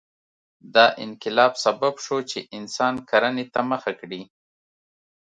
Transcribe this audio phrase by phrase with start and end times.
[0.75, 4.21] دا انقلاب سبب شو چې انسان کرنې ته مخه کړي.